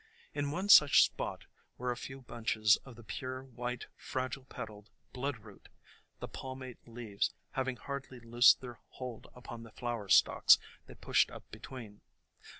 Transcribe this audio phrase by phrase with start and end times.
[0.33, 1.45] In one such spot
[1.77, 5.67] were a few bunches of the pure white fragile petaled Bloodroot,
[6.19, 11.43] the palmate leaves having hardly loosed their hold upon the flower stalks that pushed up
[11.51, 12.01] between.